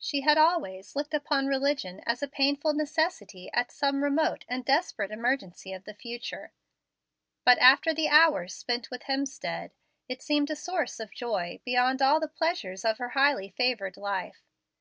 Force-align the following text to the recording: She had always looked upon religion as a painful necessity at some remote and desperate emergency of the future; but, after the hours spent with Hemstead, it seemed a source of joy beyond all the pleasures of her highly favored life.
She 0.00 0.22
had 0.22 0.36
always 0.36 0.96
looked 0.96 1.14
upon 1.14 1.46
religion 1.46 2.00
as 2.04 2.24
a 2.24 2.26
painful 2.26 2.72
necessity 2.74 3.52
at 3.52 3.70
some 3.70 4.02
remote 4.02 4.44
and 4.48 4.64
desperate 4.64 5.12
emergency 5.12 5.72
of 5.72 5.84
the 5.84 5.94
future; 5.94 6.50
but, 7.44 7.56
after 7.58 7.94
the 7.94 8.08
hours 8.08 8.52
spent 8.52 8.90
with 8.90 9.04
Hemstead, 9.04 9.70
it 10.08 10.22
seemed 10.22 10.50
a 10.50 10.56
source 10.56 10.98
of 10.98 11.14
joy 11.14 11.60
beyond 11.64 12.02
all 12.02 12.18
the 12.18 12.26
pleasures 12.26 12.84
of 12.84 12.98
her 12.98 13.10
highly 13.10 13.48
favored 13.56 13.96
life. 13.96 14.42